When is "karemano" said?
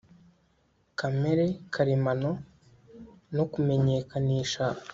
1.73-2.31